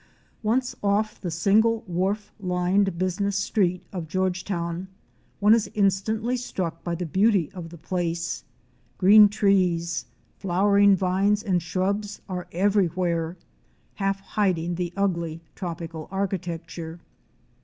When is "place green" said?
7.77-9.29